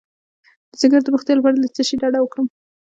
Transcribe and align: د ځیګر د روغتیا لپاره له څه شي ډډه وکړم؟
د 0.69 0.71
ځیګر 0.81 0.99
د 1.03 1.07
روغتیا 1.13 1.33
لپاره 1.35 1.55
له 1.63 1.67
څه 1.75 1.81
شي 1.87 1.95
ډډه 2.01 2.19
وکړم؟ 2.21 2.47